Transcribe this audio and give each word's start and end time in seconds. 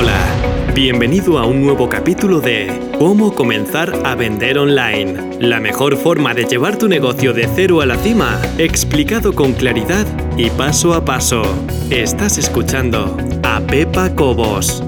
Hola, 0.00 0.72
bienvenido 0.76 1.40
a 1.40 1.44
un 1.44 1.60
nuevo 1.60 1.88
capítulo 1.88 2.40
de 2.40 2.68
Cómo 3.00 3.34
comenzar 3.34 4.06
a 4.06 4.14
vender 4.14 4.56
online. 4.56 5.38
La 5.40 5.58
mejor 5.58 5.96
forma 5.96 6.34
de 6.34 6.44
llevar 6.44 6.78
tu 6.78 6.86
negocio 6.86 7.32
de 7.32 7.48
cero 7.52 7.80
a 7.80 7.86
la 7.86 7.96
cima, 7.96 8.40
explicado 8.58 9.34
con 9.34 9.54
claridad 9.54 10.06
y 10.36 10.50
paso 10.50 10.94
a 10.94 11.04
paso. 11.04 11.42
Estás 11.90 12.38
escuchando 12.38 13.16
a 13.42 13.58
Pepa 13.58 14.14
Cobos. 14.14 14.84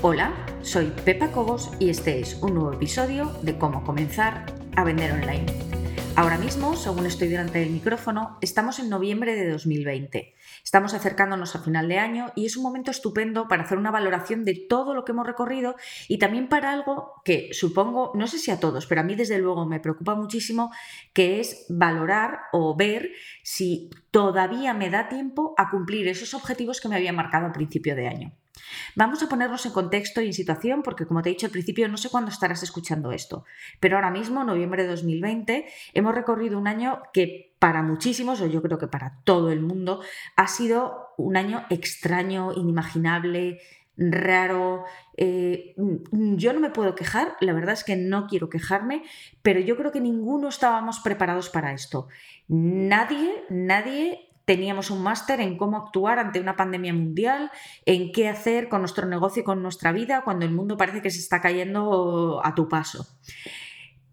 Hola, 0.00 0.32
soy 0.62 0.90
Pepa 1.04 1.30
Cobos 1.30 1.72
y 1.78 1.90
este 1.90 2.20
es 2.20 2.38
un 2.40 2.54
nuevo 2.54 2.72
episodio 2.72 3.32
de 3.42 3.58
Cómo 3.58 3.84
comenzar 3.84 4.46
a 4.76 4.82
vender 4.82 5.12
online. 5.12 5.44
Ahora 6.16 6.38
mismo, 6.38 6.74
según 6.74 7.04
estoy 7.04 7.28
delante 7.28 7.58
del 7.58 7.70
micrófono, 7.70 8.38
estamos 8.40 8.78
en 8.78 8.88
noviembre 8.88 9.34
de 9.34 9.50
2020. 9.50 10.34
Estamos 10.64 10.94
acercándonos 10.94 11.56
a 11.56 11.62
final 11.62 11.88
de 11.88 11.98
año 11.98 12.32
y 12.36 12.46
es 12.46 12.56
un 12.56 12.62
momento 12.62 12.90
estupendo 12.90 13.48
para 13.48 13.64
hacer 13.64 13.78
una 13.78 13.90
valoración 13.90 14.44
de 14.44 14.54
todo 14.54 14.94
lo 14.94 15.04
que 15.04 15.12
hemos 15.12 15.26
recorrido 15.26 15.74
y 16.08 16.18
también 16.18 16.48
para 16.48 16.72
algo 16.72 17.20
que 17.24 17.50
supongo, 17.52 18.12
no 18.14 18.26
sé 18.26 18.38
si 18.38 18.50
a 18.50 18.60
todos, 18.60 18.86
pero 18.86 19.00
a 19.00 19.04
mí 19.04 19.14
desde 19.14 19.38
luego 19.38 19.66
me 19.66 19.80
preocupa 19.80 20.14
muchísimo, 20.14 20.70
que 21.12 21.40
es 21.40 21.66
valorar 21.68 22.40
o 22.52 22.76
ver 22.76 23.10
si 23.42 23.90
todavía 24.10 24.72
me 24.74 24.90
da 24.90 25.08
tiempo 25.08 25.54
a 25.58 25.70
cumplir 25.70 26.08
esos 26.08 26.34
objetivos 26.34 26.80
que 26.80 26.88
me 26.88 26.96
había 26.96 27.12
marcado 27.12 27.46
al 27.46 27.52
principio 27.52 27.96
de 27.96 28.06
año. 28.06 28.32
Vamos 28.94 29.22
a 29.22 29.28
ponernos 29.28 29.64
en 29.66 29.72
contexto 29.72 30.20
y 30.20 30.26
en 30.26 30.32
situación 30.32 30.82
porque, 30.82 31.06
como 31.06 31.22
te 31.22 31.30
he 31.30 31.32
dicho 31.32 31.46
al 31.46 31.52
principio, 31.52 31.88
no 31.88 31.96
sé 31.96 32.10
cuándo 32.10 32.30
estarás 32.30 32.62
escuchando 32.62 33.12
esto, 33.12 33.44
pero 33.80 33.96
ahora 33.96 34.10
mismo, 34.10 34.44
noviembre 34.44 34.82
de 34.82 34.90
2020, 34.90 35.66
hemos 35.94 36.14
recorrido 36.14 36.58
un 36.58 36.68
año 36.68 37.02
que 37.12 37.51
para 37.62 37.84
muchísimos, 37.84 38.40
o 38.40 38.48
yo 38.48 38.60
creo 38.60 38.76
que 38.76 38.88
para 38.88 39.20
todo 39.22 39.52
el 39.52 39.60
mundo, 39.60 40.00
ha 40.34 40.48
sido 40.48 41.10
un 41.16 41.36
año 41.36 41.64
extraño, 41.70 42.52
inimaginable, 42.52 43.60
raro. 43.96 44.82
Eh, 45.16 45.76
yo 46.10 46.52
no 46.54 46.58
me 46.58 46.70
puedo 46.70 46.96
quejar, 46.96 47.36
la 47.38 47.52
verdad 47.52 47.74
es 47.74 47.84
que 47.84 47.94
no 47.94 48.26
quiero 48.26 48.48
quejarme, 48.48 49.04
pero 49.42 49.60
yo 49.60 49.76
creo 49.76 49.92
que 49.92 50.00
ninguno 50.00 50.48
estábamos 50.48 50.98
preparados 50.98 51.50
para 51.50 51.72
esto. 51.72 52.08
Nadie, 52.48 53.44
nadie 53.48 54.28
teníamos 54.44 54.90
un 54.90 55.00
máster 55.00 55.40
en 55.40 55.56
cómo 55.56 55.76
actuar 55.76 56.18
ante 56.18 56.40
una 56.40 56.56
pandemia 56.56 56.92
mundial, 56.92 57.52
en 57.86 58.10
qué 58.10 58.28
hacer 58.28 58.68
con 58.68 58.80
nuestro 58.80 59.06
negocio 59.06 59.42
y 59.42 59.44
con 59.44 59.62
nuestra 59.62 59.92
vida 59.92 60.22
cuando 60.24 60.46
el 60.46 60.50
mundo 60.50 60.76
parece 60.76 61.00
que 61.00 61.10
se 61.10 61.20
está 61.20 61.40
cayendo 61.40 62.40
a 62.44 62.56
tu 62.56 62.68
paso. 62.68 63.06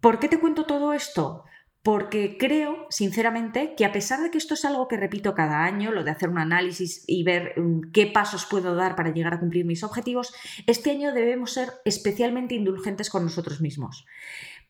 ¿Por 0.00 0.20
qué 0.20 0.28
te 0.28 0.38
cuento 0.38 0.66
todo 0.66 0.92
esto? 0.92 1.46
Porque 1.82 2.36
creo, 2.38 2.86
sinceramente, 2.90 3.74
que 3.74 3.86
a 3.86 3.92
pesar 3.92 4.20
de 4.20 4.30
que 4.30 4.36
esto 4.36 4.52
es 4.52 4.64
algo 4.66 4.86
que 4.86 4.98
repito 4.98 5.34
cada 5.34 5.64
año, 5.64 5.92
lo 5.92 6.04
de 6.04 6.10
hacer 6.10 6.28
un 6.28 6.38
análisis 6.38 7.04
y 7.06 7.22
ver 7.22 7.58
mm, 7.58 7.90
qué 7.92 8.06
pasos 8.06 8.44
puedo 8.44 8.74
dar 8.74 8.96
para 8.96 9.12
llegar 9.12 9.32
a 9.32 9.40
cumplir 9.40 9.64
mis 9.64 9.82
objetivos, 9.82 10.34
este 10.66 10.90
año 10.90 11.14
debemos 11.14 11.52
ser 11.52 11.70
especialmente 11.86 12.54
indulgentes 12.54 13.08
con 13.08 13.24
nosotros 13.24 13.62
mismos. 13.62 14.04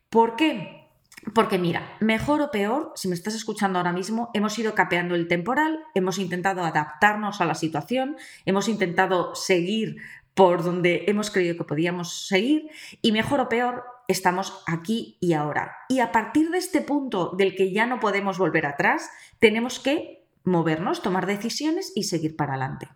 ¿Por 0.09 0.37
qué? 0.37 0.87
Porque 1.35 1.59
mira, 1.59 1.97
mejor 1.99 2.41
o 2.41 2.49
peor, 2.49 2.93
si 2.95 3.07
me 3.07 3.13
estás 3.13 3.35
escuchando 3.35 3.77
ahora 3.77 3.93
mismo, 3.93 4.31
hemos 4.33 4.57
ido 4.57 4.73
capeando 4.73 5.13
el 5.13 5.27
temporal, 5.27 5.79
hemos 5.93 6.17
intentado 6.17 6.63
adaptarnos 6.63 7.41
a 7.41 7.45
la 7.45 7.53
situación, 7.53 8.15
hemos 8.45 8.67
intentado 8.67 9.35
seguir 9.35 9.97
por 10.33 10.63
donde 10.63 11.03
hemos 11.07 11.29
creído 11.29 11.57
que 11.57 11.63
podíamos 11.63 12.27
seguir 12.27 12.69
y 13.01 13.11
mejor 13.11 13.41
o 13.41 13.49
peor, 13.49 13.83
estamos 14.07 14.63
aquí 14.67 15.17
y 15.19 15.33
ahora. 15.33 15.75
Y 15.89 15.99
a 15.99 16.11
partir 16.11 16.49
de 16.49 16.57
este 16.57 16.81
punto 16.81 17.31
del 17.37 17.55
que 17.55 17.71
ya 17.71 17.85
no 17.85 17.99
podemos 17.99 18.37
volver 18.37 18.65
atrás, 18.65 19.09
tenemos 19.39 19.79
que 19.79 20.25
movernos, 20.43 21.01
tomar 21.01 21.25
decisiones 21.25 21.91
y 21.95 22.03
seguir 22.03 22.35
para 22.35 22.53
adelante. 22.53 22.89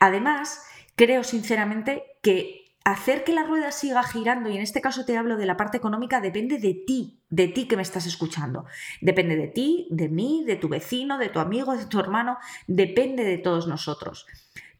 Además, 0.00 0.62
creo 0.94 1.24
sinceramente 1.24 2.04
que 2.22 2.64
hacer 2.84 3.22
que 3.24 3.32
la 3.32 3.42
rueda 3.42 3.70
siga 3.70 4.02
girando, 4.02 4.48
y 4.48 4.56
en 4.56 4.62
este 4.62 4.80
caso 4.80 5.04
te 5.04 5.16
hablo 5.16 5.36
de 5.36 5.46
la 5.46 5.56
parte 5.56 5.76
económica, 5.76 6.20
depende 6.20 6.58
de 6.58 6.74
ti, 6.74 7.20
de 7.28 7.48
ti 7.48 7.68
que 7.68 7.76
me 7.76 7.82
estás 7.82 8.06
escuchando. 8.06 8.64
Depende 9.00 9.36
de 9.36 9.48
ti, 9.48 9.88
de 9.90 10.08
mí, 10.08 10.44
de 10.46 10.56
tu 10.56 10.68
vecino, 10.68 11.18
de 11.18 11.28
tu 11.28 11.38
amigo, 11.38 11.76
de 11.76 11.86
tu 11.86 12.00
hermano, 12.00 12.38
depende 12.66 13.24
de 13.24 13.38
todos 13.38 13.66
nosotros. 13.66 14.26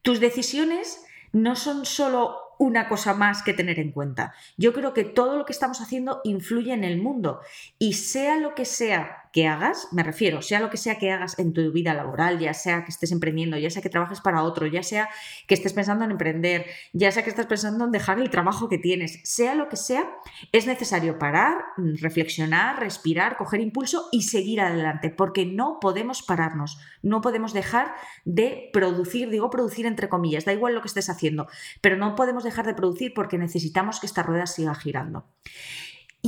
Tus 0.02 0.20
decisiones 0.20 1.04
no 1.32 1.54
son 1.54 1.84
solo 1.84 2.47
una 2.58 2.88
cosa 2.88 3.14
más 3.14 3.42
que 3.42 3.54
tener 3.54 3.78
en 3.78 3.92
cuenta. 3.92 4.34
Yo 4.56 4.72
creo 4.72 4.92
que 4.92 5.04
todo 5.04 5.36
lo 5.36 5.44
que 5.44 5.52
estamos 5.52 5.80
haciendo 5.80 6.20
influye 6.24 6.72
en 6.72 6.84
el 6.84 7.00
mundo 7.00 7.40
y 7.78 7.94
sea 7.94 8.36
lo 8.36 8.54
que 8.54 8.64
sea 8.64 9.27
que 9.32 9.46
hagas, 9.46 9.88
me 9.92 10.02
refiero, 10.02 10.42
sea 10.42 10.60
lo 10.60 10.70
que 10.70 10.76
sea 10.76 10.98
que 10.98 11.10
hagas 11.10 11.38
en 11.38 11.52
tu 11.52 11.72
vida 11.72 11.94
laboral, 11.94 12.38
ya 12.38 12.54
sea 12.54 12.84
que 12.84 12.90
estés 12.90 13.12
emprendiendo, 13.12 13.58
ya 13.58 13.70
sea 13.70 13.82
que 13.82 13.88
trabajes 13.88 14.20
para 14.20 14.42
otro, 14.42 14.66
ya 14.66 14.82
sea 14.82 15.08
que 15.46 15.54
estés 15.54 15.72
pensando 15.72 16.04
en 16.04 16.12
emprender, 16.12 16.66
ya 16.92 17.12
sea 17.12 17.22
que 17.22 17.30
estés 17.30 17.46
pensando 17.46 17.84
en 17.84 17.92
dejar 17.92 18.18
el 18.18 18.30
trabajo 18.30 18.68
que 18.68 18.78
tienes, 18.78 19.20
sea 19.24 19.54
lo 19.54 19.68
que 19.68 19.76
sea, 19.76 20.08
es 20.52 20.66
necesario 20.66 21.18
parar, 21.18 21.58
reflexionar, 21.76 22.80
respirar, 22.80 23.36
coger 23.36 23.60
impulso 23.60 24.08
y 24.12 24.22
seguir 24.22 24.60
adelante, 24.60 25.10
porque 25.10 25.46
no 25.46 25.78
podemos 25.80 26.22
pararnos, 26.22 26.78
no 27.02 27.20
podemos 27.20 27.52
dejar 27.52 27.94
de 28.24 28.70
producir, 28.72 29.30
digo 29.30 29.50
producir 29.50 29.86
entre 29.86 30.08
comillas, 30.08 30.44
da 30.44 30.52
igual 30.52 30.74
lo 30.74 30.82
que 30.82 30.88
estés 30.88 31.10
haciendo, 31.10 31.48
pero 31.80 31.96
no 31.96 32.14
podemos 32.14 32.44
dejar 32.44 32.66
de 32.66 32.74
producir 32.74 33.12
porque 33.14 33.38
necesitamos 33.38 34.00
que 34.00 34.06
esta 34.06 34.22
rueda 34.22 34.46
siga 34.46 34.74
girando. 34.74 35.26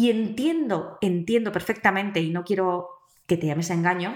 Y 0.01 0.09
entiendo, 0.09 0.97
entiendo 1.03 1.53
perfectamente, 1.53 2.21
y 2.21 2.31
no 2.31 2.43
quiero 2.43 2.89
que 3.27 3.37
te 3.37 3.47
llames 3.47 3.71
a 3.71 3.75
engaño, 3.75 4.15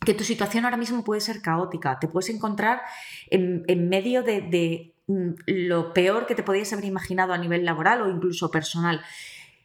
que 0.00 0.14
tu 0.14 0.24
situación 0.24 0.64
ahora 0.64 0.78
mismo 0.78 1.04
puede 1.04 1.20
ser 1.20 1.42
caótica, 1.42 1.98
te 1.98 2.08
puedes 2.08 2.30
encontrar 2.30 2.80
en, 3.28 3.88
medio 3.90 4.22
de, 4.22 4.40
de 4.40 4.94
mm, 5.08 5.32
lo 5.44 5.92
peor 5.92 6.24
que 6.24 6.34
te 6.34 6.42
podías 6.42 6.72
haber 6.72 6.86
imaginado 6.86 7.34
a 7.34 7.38
nivel 7.38 7.66
laboral 7.66 8.00
o 8.00 8.08
incluso 8.08 8.50
personal. 8.50 9.02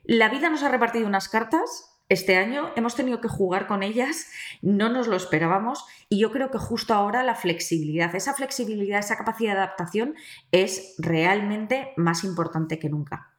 La 0.04 0.28
vida 0.28 0.50
nos 0.50 0.62
ha 0.62 0.68
repartido 0.68 1.08
unas 1.08 1.30
cartas 1.30 1.90
este 2.10 2.36
año 2.36 2.74
hemos 2.76 2.96
tenido 2.96 3.22
que 3.22 3.30
jugar 3.30 3.66
con 3.66 3.82
ellas, 3.82 4.28
no 4.62 4.90
nos 4.90 5.08
lo 5.08 5.16
esperábamos 5.16 5.86
y 6.10 6.20
yo 6.20 6.34
creo 6.34 6.52
que 6.52 6.58
justo 6.58 6.94
ahora 6.94 7.24
la 7.24 7.34
flexibilidad, 7.34 8.14
esa 8.14 8.34
flexibilidad, 8.34 9.00
esa 9.00 9.16
capacidad 9.16 9.54
de 9.54 9.60
adaptación 9.60 10.16
es 10.52 10.96
realmente 10.98 11.94
más 11.96 12.26
importante 12.26 12.78
que 12.78 12.90
nunca. 12.90 13.32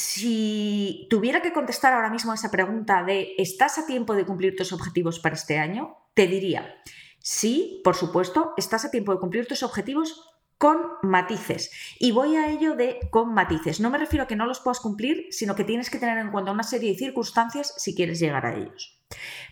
Si 0.00 1.06
tuviera 1.10 1.42
que 1.42 1.52
contestar 1.52 1.92
ahora 1.92 2.08
mismo 2.08 2.32
a 2.32 2.34
esa 2.34 2.50
pregunta 2.50 3.02
de 3.02 3.34
¿estás 3.36 3.76
a 3.76 3.84
tiempo 3.84 4.14
de 4.14 4.24
cumplir 4.24 4.56
tus 4.56 4.72
objetivos 4.72 5.20
para 5.20 5.34
este 5.34 5.58
año? 5.58 5.98
Te 6.14 6.26
diría, 6.26 6.74
sí, 7.18 7.82
por 7.84 7.94
supuesto, 7.94 8.54
estás 8.56 8.86
a 8.86 8.90
tiempo 8.90 9.12
de 9.12 9.20
cumplir 9.20 9.46
tus 9.46 9.62
objetivos 9.62 10.24
con 10.56 10.78
matices. 11.02 11.70
Y 11.98 12.12
voy 12.12 12.36
a 12.36 12.50
ello 12.50 12.76
de 12.76 12.98
con 13.10 13.34
matices. 13.34 13.78
No 13.78 13.90
me 13.90 13.98
refiero 13.98 14.24
a 14.24 14.26
que 14.26 14.36
no 14.36 14.46
los 14.46 14.60
puedas 14.60 14.80
cumplir, 14.80 15.26
sino 15.32 15.54
que 15.54 15.64
tienes 15.64 15.90
que 15.90 15.98
tener 15.98 16.16
en 16.16 16.30
cuenta 16.30 16.50
una 16.50 16.62
serie 16.62 16.92
de 16.92 16.98
circunstancias 16.98 17.74
si 17.76 17.94
quieres 17.94 18.18
llegar 18.18 18.46
a 18.46 18.56
ellos. 18.56 18.99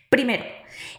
Primero, 0.08 0.44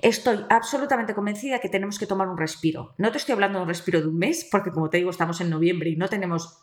estoy 0.02 0.46
absolutamente 0.50 1.16
convencida 1.16 1.60
que 1.60 1.70
tenemos 1.70 1.98
que 1.98 2.06
tomar 2.06 2.28
un 2.28 2.38
respiro. 2.38 2.94
No 2.98 3.12
te 3.12 3.18
estoy 3.18 3.34
hablando 3.34 3.58
de 3.58 3.64
un 3.64 3.70
respiro 3.70 4.02
de 4.02 4.08
un 4.08 4.18
mes, 4.18 4.48
porque 4.52 4.72
como 4.72 4.90
te 4.90 4.98
digo, 4.98 5.10
estamos 5.10 5.42
en 5.42 5.50
noviembre 5.50 5.90
y 5.90 5.96
no 5.96 6.08
tenemos 6.10 6.60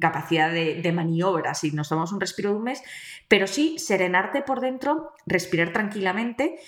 capacidad 0.00 0.52
de, 0.52 0.80
de 0.80 0.92
maniobra 0.92 1.54
si 1.54 1.72
nos 1.72 1.88
tomamos 1.88 2.12
un 2.12 2.20
respiro 2.20 2.50
de 2.50 2.56
un 2.56 2.62
mes, 2.62 2.82
pero 3.26 3.46
sí 3.46 3.78
serenarte 3.78 4.42
por 4.42 4.60
dentro, 4.60 5.12
respirar 5.26 5.72
tranquilamente 5.72 6.58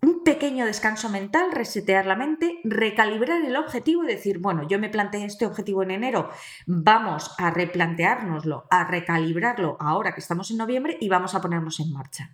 un 0.00 0.22
pequeño 0.22 0.66
descanso 0.66 1.08
mental, 1.08 1.50
resetear 1.52 2.06
la 2.06 2.14
mente, 2.14 2.60
recalibrar 2.62 3.44
el 3.44 3.56
objetivo 3.56 4.04
y 4.04 4.08
decir, 4.08 4.38
bueno, 4.38 4.68
yo 4.68 4.78
me 4.78 4.90
planteé 4.90 5.24
este 5.24 5.46
objetivo 5.46 5.82
en 5.82 5.90
enero, 5.90 6.30
vamos 6.66 7.34
a 7.38 7.50
replanteárnoslo, 7.50 8.66
a 8.70 8.84
recalibrarlo 8.84 9.76
ahora 9.80 10.12
que 10.12 10.20
estamos 10.20 10.50
en 10.50 10.58
noviembre 10.58 10.96
y 11.00 11.08
vamos 11.08 11.34
a 11.34 11.40
ponernos 11.40 11.80
en 11.80 11.92
marcha. 11.92 12.30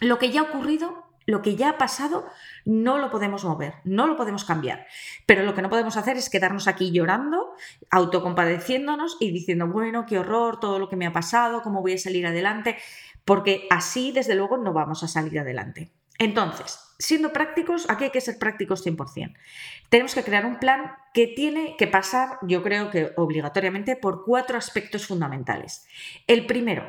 Lo 0.00 0.18
que 0.18 0.30
ya 0.30 0.40
ha 0.40 0.44
ocurrido 0.44 1.09
lo 1.30 1.42
que 1.42 1.56
ya 1.56 1.70
ha 1.70 1.78
pasado 1.78 2.26
no 2.64 2.98
lo 2.98 3.10
podemos 3.10 3.44
mover, 3.44 3.74
no 3.84 4.06
lo 4.06 4.16
podemos 4.16 4.44
cambiar. 4.44 4.86
Pero 5.26 5.44
lo 5.44 5.54
que 5.54 5.62
no 5.62 5.70
podemos 5.70 5.96
hacer 5.96 6.16
es 6.16 6.28
quedarnos 6.28 6.68
aquí 6.68 6.90
llorando, 6.90 7.54
autocompadeciéndonos 7.90 9.16
y 9.20 9.30
diciendo, 9.30 9.66
bueno, 9.68 10.06
qué 10.06 10.18
horror, 10.18 10.60
todo 10.60 10.78
lo 10.78 10.88
que 10.88 10.96
me 10.96 11.06
ha 11.06 11.12
pasado, 11.12 11.62
cómo 11.62 11.80
voy 11.80 11.94
a 11.94 11.98
salir 11.98 12.26
adelante, 12.26 12.76
porque 13.24 13.66
así, 13.70 14.12
desde 14.12 14.34
luego, 14.34 14.56
no 14.56 14.72
vamos 14.72 15.02
a 15.02 15.08
salir 15.08 15.38
adelante. 15.38 15.92
Entonces, 16.18 16.78
siendo 16.98 17.32
prácticos, 17.32 17.88
aquí 17.88 18.04
hay 18.04 18.10
que 18.10 18.20
ser 18.20 18.38
prácticos 18.38 18.84
100%. 18.84 19.34
Tenemos 19.88 20.14
que 20.14 20.22
crear 20.22 20.44
un 20.44 20.58
plan 20.58 20.92
que 21.14 21.26
tiene 21.26 21.76
que 21.78 21.86
pasar, 21.86 22.38
yo 22.42 22.62
creo 22.62 22.90
que 22.90 23.12
obligatoriamente, 23.16 23.96
por 23.96 24.24
cuatro 24.24 24.58
aspectos 24.58 25.06
fundamentales. 25.06 25.86
El 26.26 26.46
primero, 26.46 26.84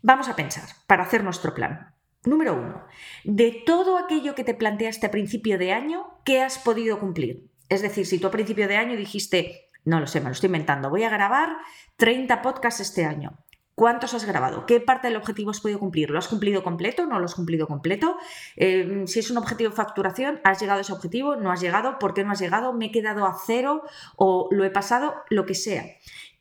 vamos 0.00 0.28
a 0.28 0.36
pensar, 0.36 0.64
para 0.86 1.02
hacer 1.02 1.22
nuestro 1.22 1.52
plan. 1.52 1.95
Número 2.26 2.54
uno, 2.54 2.84
de 3.22 3.62
todo 3.64 3.96
aquello 3.96 4.34
que 4.34 4.42
te 4.42 4.52
planteaste 4.52 5.06
a 5.06 5.12
principio 5.12 5.58
de 5.58 5.72
año, 5.72 6.18
¿qué 6.24 6.42
has 6.42 6.58
podido 6.58 6.98
cumplir? 6.98 7.48
Es 7.68 7.82
decir, 7.82 8.04
si 8.04 8.18
tú 8.18 8.26
a 8.26 8.32
principio 8.32 8.66
de 8.66 8.76
año 8.76 8.96
dijiste, 8.96 9.70
no 9.84 10.00
lo 10.00 10.08
sé, 10.08 10.18
me 10.18 10.26
lo 10.26 10.32
estoy 10.32 10.48
inventando, 10.48 10.90
voy 10.90 11.04
a 11.04 11.08
grabar 11.08 11.56
30 11.94 12.42
podcasts 12.42 12.80
este 12.80 13.04
año. 13.04 13.38
¿Cuántos 13.76 14.12
has 14.12 14.24
grabado? 14.24 14.66
¿Qué 14.66 14.80
parte 14.80 15.06
del 15.06 15.16
objetivo 15.16 15.52
has 15.52 15.60
podido 15.60 15.78
cumplir? 15.78 16.10
¿Lo 16.10 16.18
has 16.18 16.26
cumplido 16.26 16.64
completo? 16.64 17.06
¿No 17.06 17.20
lo 17.20 17.26
has 17.26 17.34
cumplido 17.36 17.68
completo? 17.68 18.16
Em, 18.56 19.06
si 19.06 19.20
es 19.20 19.30
un 19.30 19.38
objetivo 19.38 19.70
de 19.70 19.76
facturación, 19.76 20.40
¿has 20.42 20.58
llegado 20.60 20.78
a 20.78 20.80
ese 20.80 20.94
objetivo? 20.94 21.36
¿No 21.36 21.52
has 21.52 21.60
llegado? 21.60 22.00
¿Por 22.00 22.12
qué 22.12 22.24
no 22.24 22.32
has 22.32 22.40
llegado? 22.40 22.72
¿Me 22.72 22.86
he 22.86 22.90
quedado 22.90 23.24
a 23.24 23.36
cero? 23.46 23.82
¿O 24.16 24.48
lo 24.50 24.64
he 24.64 24.70
pasado? 24.70 25.14
Lo 25.30 25.46
que 25.46 25.54
sea. 25.54 25.84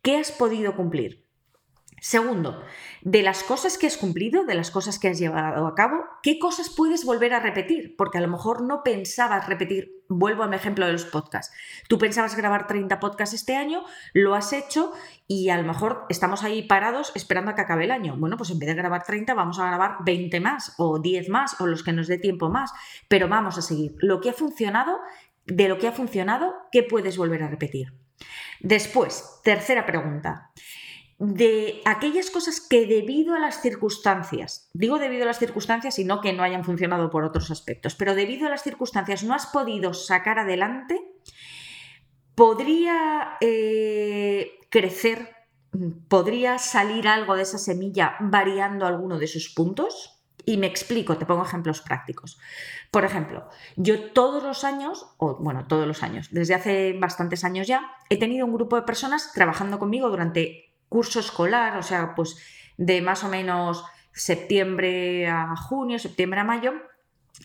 ¿Qué 0.01 0.17
has 0.17 0.31
podido 0.31 0.75
cumplir? 0.75 1.24
Segundo, 2.05 2.61
de 3.01 3.23
las 3.23 3.41
cosas 3.41 3.79
que 3.79 3.87
has 3.87 3.97
cumplido, 3.97 4.45
de 4.45 4.53
las 4.53 4.69
cosas 4.69 4.99
que 4.99 5.07
has 5.07 5.17
llevado 5.17 5.65
a 5.65 5.73
cabo, 5.73 6.05
¿qué 6.21 6.37
cosas 6.37 6.69
puedes 6.69 7.03
volver 7.03 7.33
a 7.33 7.39
repetir? 7.39 7.95
Porque 7.97 8.19
a 8.19 8.21
lo 8.21 8.27
mejor 8.27 8.61
no 8.61 8.83
pensabas 8.83 9.47
repetir, 9.47 10.03
vuelvo 10.07 10.43
a 10.43 10.47
mi 10.47 10.55
ejemplo 10.55 10.85
de 10.85 10.91
los 10.91 11.05
podcasts. 11.05 11.51
Tú 11.89 11.97
pensabas 11.97 12.35
grabar 12.37 12.67
30 12.67 12.99
podcasts 12.99 13.33
este 13.33 13.55
año, 13.55 13.83
lo 14.13 14.35
has 14.35 14.53
hecho 14.53 14.93
y 15.25 15.49
a 15.49 15.57
lo 15.57 15.63
mejor 15.63 16.05
estamos 16.07 16.43
ahí 16.43 16.61
parados 16.61 17.11
esperando 17.15 17.49
a 17.49 17.55
que 17.55 17.61
acabe 17.61 17.85
el 17.85 17.91
año. 17.91 18.15
Bueno, 18.17 18.37
pues 18.37 18.51
en 18.51 18.59
vez 18.59 18.67
de 18.67 18.75
grabar 18.75 19.03
30 19.03 19.33
vamos 19.33 19.57
a 19.57 19.65
grabar 19.65 19.95
20 20.05 20.39
más 20.41 20.75
o 20.77 20.99
10 20.99 21.29
más 21.29 21.59
o 21.59 21.65
los 21.65 21.81
que 21.81 21.91
nos 21.91 22.05
dé 22.05 22.19
tiempo 22.19 22.51
más, 22.51 22.71
pero 23.07 23.27
vamos 23.27 23.57
a 23.57 23.63
seguir. 23.63 23.95
Lo 23.97 24.21
que 24.21 24.29
ha 24.29 24.33
funcionado, 24.33 24.99
de 25.47 25.67
lo 25.67 25.79
que 25.79 25.87
ha 25.87 25.91
funcionado, 25.91 26.53
¿qué 26.71 26.83
puedes 26.83 27.17
volver 27.17 27.41
a 27.41 27.47
repetir? 27.47 27.93
Después, 28.59 29.41
tercera 29.43 29.87
pregunta 29.87 30.51
de 31.17 31.81
aquellas 31.85 32.29
cosas 32.29 32.59
que 32.59 32.85
debido 32.85 33.35
a 33.35 33.39
las 33.39 33.61
circunstancias, 33.61 34.69
digo 34.73 34.99
debido 34.99 35.23
a 35.23 35.27
las 35.27 35.39
circunstancias 35.39 35.97
y 35.97 36.03
no 36.03 36.19
que 36.19 36.33
no 36.33 36.43
hayan 36.43 36.65
funcionado 36.65 37.09
por 37.09 37.23
otros 37.23 37.51
aspectos, 37.51 37.95
pero 37.95 38.15
debido 38.15 38.47
a 38.47 38.49
las 38.49 38.63
circunstancias 38.63 39.23
no 39.23 39.33
has 39.33 39.47
podido 39.47 39.93
sacar 39.93 40.39
adelante, 40.39 41.01
podría 42.35 43.37
eh, 43.39 44.59
crecer, 44.69 45.29
podría 46.09 46.57
salir 46.57 47.07
algo 47.07 47.35
de 47.35 47.43
esa 47.43 47.57
semilla 47.57 48.15
variando 48.19 48.85
alguno 48.85 49.17
de 49.17 49.27
sus 49.27 49.49
puntos. 49.53 50.11
Y 50.47 50.57
me 50.57 50.67
explico, 50.67 51.17
te 51.17 51.25
pongo 51.25 51.43
ejemplos 51.43 51.81
prácticos. 51.81 52.37
Por 52.91 53.03
ejemplo, 53.03 53.49
yo 53.77 54.11
todos 54.11 54.43
los 54.43 54.63
años, 54.63 55.07
o 55.17 55.37
bueno, 55.37 55.65
todos 55.65 55.87
los 55.87 56.03
años, 56.03 56.27
desde 56.29 56.53
hace 56.53 56.93
bastantes 56.99 57.43
años 57.43 57.65
ya, 57.65 57.93
he 58.11 58.19
tenido 58.19 58.45
un 58.45 58.53
grupo 58.53 58.75
de 58.75 58.83
personas 58.83 59.31
trabajando 59.33 59.79
conmigo 59.79 60.07
durante 60.07 60.74
curso 60.89 61.19
escolar, 61.19 61.77
o 61.77 61.83
sea, 61.83 62.15
pues 62.15 62.37
de 62.77 63.01
más 63.01 63.23
o 63.23 63.29
menos 63.29 63.83
septiembre 64.11 65.27
a 65.27 65.55
junio, 65.55 65.99
septiembre 65.99 66.39
a 66.39 66.43
mayo, 66.43 66.73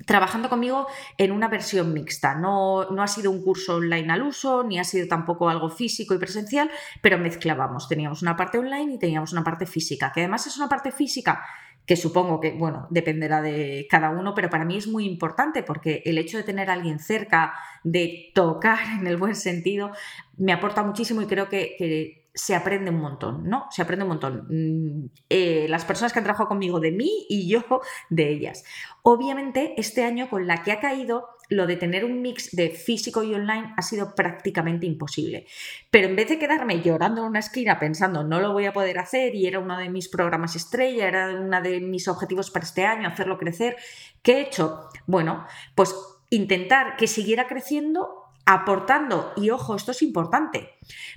trabajando 0.07 0.49
conmigo 0.49 0.87
en 1.19 1.33
una 1.33 1.49
versión 1.49 1.93
mixta. 1.93 2.35
No, 2.35 2.91
no, 2.91 3.03
ha 3.03 3.09
sido 3.09 3.31
un 3.31 3.43
curso 3.43 3.77
online 3.77 4.13
al 4.13 4.23
uso, 4.23 4.63
ni 4.65 4.79
ha 4.79 4.85
sido 4.85 5.09
tampoco 5.09 5.49
algo 5.49 5.69
físico 5.69 6.15
y 6.15 6.19
presencial, 6.19 6.71
pero 7.03 7.19
mezclábamos. 7.19 7.89
Teníamos 7.89 8.23
una 8.23 8.37
parte 8.37 8.59
online 8.59 8.95
y 8.95 8.99
teníamos 8.99 9.33
una 9.33 9.45
parte 9.45 9.67
física, 9.67 10.13
que 10.13 10.21
además 10.21 10.47
es 10.47 10.57
una 10.57 10.69
parte 10.69 10.93
física 10.93 11.45
que 11.87 11.97
supongo 11.97 12.39
que, 12.39 12.53
bueno, 12.53 12.87
dependerá 12.91 13.43
de 13.43 13.89
cada 13.91 14.11
uno, 14.11 14.33
pero 14.33 14.49
para 14.49 14.65
mí 14.65 14.77
es 14.77 14.87
muy 14.87 15.07
importante 15.07 15.65
porque 15.65 16.03
el 16.05 16.19
hecho 16.19 16.37
de 16.37 16.45
tener 16.45 16.71
a 16.71 16.75
alguien 16.75 17.01
cerca, 17.01 17.55
de 17.83 18.31
tocar 18.33 18.79
en 19.01 19.09
el 19.09 19.17
buen 19.17 19.35
sentido, 19.35 19.91
me 20.37 20.53
aporta 20.53 20.85
muchísimo 20.85 21.21
y 21.21 21.27
creo 21.27 21.49
que 21.49 22.20
se 22.35 22.55
aprende 22.55 22.91
un 22.91 23.01
montón, 23.01 23.49
¿no? 23.49 23.67
Se 23.71 23.83
aprende 23.83 24.05
un 24.05 24.11
montón. 24.11 24.47
Mm, 24.49 25.11
eh, 25.29 25.67
las 25.69 25.85
personas 25.85 26.13
que 26.13 26.19
han 26.19 26.25
trabajado 26.25 26.49
conmigo 26.49 26.81
de 26.81 26.93
mí 26.93 27.27
y 27.29 27.49
yo 27.49 27.65
de 28.09 28.29
ellas. 28.29 28.65
Obviamente, 29.03 29.75
este 29.77 30.05
año 30.05 30.29
con 30.31 30.47
la 30.47 30.63
que 30.63 30.73
ha 30.73 30.81
caído, 30.81 31.29
lo 31.49 31.67
de 31.67 31.77
tener 31.77 32.05
un 32.05 32.23
mix 32.23 32.55
de 32.55 32.71
físico 32.71 33.25
y 33.25 33.35
online 33.35 33.75
ha 33.77 33.83
sido 33.83 34.15
prácticamente 34.15 34.87
imposible. 34.87 35.47
Pero 35.91 36.09
en 36.09 36.17
vez 36.17 36.29
de 36.29 36.39
quedarme 36.39 36.81
llorando 36.81 37.23
en 37.23 37.29
una 37.29 37.41
esquina 37.41 37.79
pensando 37.81 38.23
no 38.23 38.41
lo 38.41 38.53
voy 38.53 38.67
a 38.67 38.73
poder 38.73 38.99
hacer 38.99 39.35
y 39.35 39.47
era 39.47 39.59
uno 39.59 39.77
de 39.77 39.91
mis 39.91 40.09
programas 40.09 40.55
estrella, 40.55 41.09
era 41.09 41.31
uno 41.31 41.61
de 41.61 41.81
mis 41.81 42.07
objetivos 42.07 42.51
para 42.51 42.65
este 42.65 42.87
año, 42.87 43.09
hacerlo 43.09 43.37
crecer, 43.37 43.77
¿qué 44.23 44.35
he 44.35 44.41
hecho? 44.43 44.89
Bueno, 45.07 45.45
pues 45.75 45.95
intentar 46.31 46.97
que 46.97 47.09
siguiera 47.09 47.49
creciendo 47.49 48.20
aportando, 48.47 49.33
y 49.37 49.51
ojo, 49.51 49.77
esto 49.77 49.93
es 49.93 50.03
importante, 50.03 50.71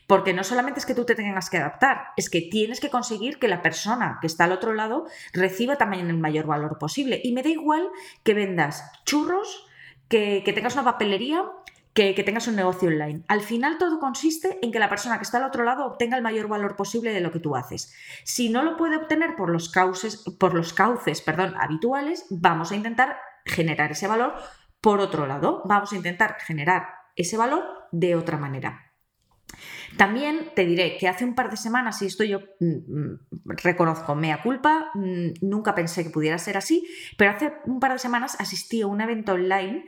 porque 0.08 0.34
no 0.34 0.44
solamente 0.44 0.80
es 0.80 0.86
que 0.86 0.96
tú 0.96 1.06
te 1.06 1.16
tengas 1.16 1.50
que 1.50 1.58
adaptar, 1.58 2.08
es 2.18 2.30
que 2.30 2.42
tienes 2.42 2.80
que 2.80 2.90
conseguir 2.90 3.40
que 3.40 3.48
la 3.48 3.62
persona 3.62 4.18
que 4.22 4.28
está 4.28 4.44
al 4.44 4.52
otro 4.52 4.74
lado 4.74 5.06
reciba 5.34 5.78
también 5.78 6.10
el 6.10 6.18
mayor 6.18 6.46
valor 6.46 6.78
posible. 6.78 7.22
Y 7.24 7.32
me 7.32 7.44
da 7.44 7.50
igual 7.50 7.90
que 8.24 8.34
vendas 8.34 8.92
churros, 9.06 9.68
que, 10.08 10.44
tengas 10.54 10.76
una 10.76 10.84
papelería, 10.84 11.44
que, 11.94 12.14
tengas 12.24 12.48
un 12.48 12.56
negocio 12.56 12.90
online. 12.90 13.24
Al 13.28 13.42
final 13.42 13.78
todo 13.78 14.00
consiste 14.00 14.60
en 14.62 14.72
que 14.72 14.80
la 14.80 14.90
persona 14.90 15.18
que 15.18 15.24
está 15.24 15.38
al 15.38 15.46
otro 15.46 15.64
lado 15.64 15.86
obtenga 15.86 16.18
el 16.18 16.24
mayor 16.24 16.48
valor 16.48 16.76
posible 16.76 17.14
de 17.14 17.22
lo 17.22 17.32
que 17.32 17.40
tú 17.40 17.56
haces. 17.56 17.94
Si 18.24 18.50
no 18.50 18.64
lo 18.64 18.78
puede 18.78 18.98
obtener 18.98 19.36
por 19.36 19.50
los, 19.50 19.70
cauces, 19.70 20.18
por 20.40 20.54
los 20.54 20.74
cauces 20.74 21.22
perdón, 21.22 21.56
habituales, 21.60 22.26
vamos 22.30 22.72
a 22.72 22.76
intentar 22.76 23.18
generar 23.46 23.92
ese 23.92 24.08
valor 24.08 24.36
por 24.82 25.00
otro 25.00 25.26
lado. 25.26 25.62
Vamos 25.66 25.94
a 25.94 25.96
intentar 25.96 26.38
generar 26.40 27.03
ese 27.16 27.38
valor 27.38 27.64
de 27.92 28.16
otra 28.16 28.38
manera. 28.38 28.94
También 29.98 30.52
te 30.56 30.66
diré 30.66 30.98
que 30.98 31.08
hace 31.08 31.24
un 31.24 31.36
par 31.36 31.50
de 31.50 31.58
semanas, 31.58 32.02
y 32.02 32.08
esto 32.08 32.24
yo 32.24 32.40
mm, 32.60 32.66
mm, 32.66 33.20
reconozco, 33.46 34.16
mea 34.16 34.42
culpa, 34.42 34.92
mm, 34.96 35.34
nunca 35.42 35.76
pensé 35.76 36.04
que 36.04 36.10
pudiera 36.10 36.38
ser 36.40 36.58
así, 36.58 36.88
pero 37.18 37.32
hace 37.32 37.54
un 37.66 37.80
par 37.80 37.94
de 37.94 38.00
semanas 38.00 38.36
asistí 38.40 38.82
a 38.82 38.88
un 38.88 39.02
evento 39.02 39.34
online 39.34 39.86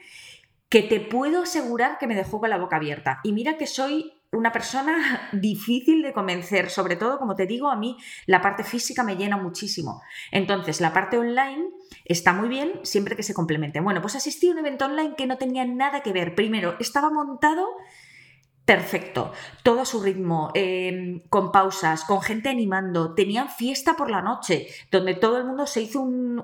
que 0.69 0.83
te 0.83 1.00
puedo 1.00 1.44
asegurar 1.44 1.98
que 1.98 2.07
me 2.07 2.16
dejó 2.16 2.39
con 2.39 2.50
la 2.50 2.57
boca 2.57 2.75
abierta. 2.75 3.19
Y 3.24 3.33
mira 3.33 3.57
que 3.57 3.68
soy 3.68 4.13
una 4.35 4.51
persona 4.51 5.29
difícil 5.33 6.01
de 6.01 6.13
convencer, 6.13 6.69
sobre 6.69 6.95
todo, 6.95 7.17
como 7.17 7.35
te 7.35 7.45
digo, 7.45 7.69
a 7.69 7.75
mí 7.75 7.97
la 8.25 8.41
parte 8.41 8.63
física 8.63 9.03
me 9.03 9.15
llena 9.15 9.37
muchísimo. 9.37 10.01
Entonces, 10.31 10.81
la 10.81 10.93
parte 10.93 11.17
online 11.17 11.69
está 12.05 12.33
muy 12.33 12.49
bien 12.49 12.79
siempre 12.83 13.15
que 13.15 13.23
se 13.23 13.33
complemente. 13.33 13.79
Bueno, 13.79 14.01
pues 14.01 14.15
asistí 14.15 14.49
a 14.49 14.51
un 14.51 14.59
evento 14.59 14.85
online 14.85 15.15
que 15.15 15.27
no 15.27 15.37
tenía 15.37 15.65
nada 15.65 16.01
que 16.01 16.13
ver. 16.13 16.35
Primero, 16.35 16.75
estaba 16.79 17.09
montado 17.09 17.65
perfecto, 18.65 19.31
todo 19.62 19.81
a 19.81 19.85
su 19.85 20.01
ritmo, 20.01 20.50
em, 20.56 21.21
con 21.29 21.51
pausas, 21.51 22.03
con 22.03 22.21
gente 22.21 22.50
animando. 22.50 23.13
Tenían 23.13 23.47
fiesta 23.50 23.95
por 23.95 24.09
la 24.09 24.23
noche, 24.23 24.67
donde 24.91 25.13
todo 25.13 25.38
el 25.38 25.45
mundo 25.45 25.67
se 25.67 25.83
hizo 25.83 26.01
un, 26.01 26.44